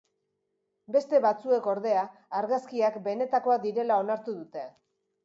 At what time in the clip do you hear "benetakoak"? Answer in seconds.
3.09-3.63